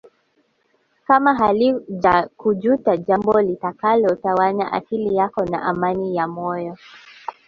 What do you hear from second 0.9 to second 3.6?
Kama halijakujuta jambo